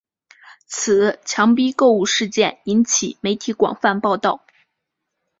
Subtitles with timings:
[0.65, 4.43] 此强逼购物事件引起媒体广泛报道。